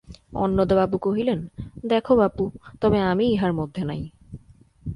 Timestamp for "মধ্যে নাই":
3.53-4.01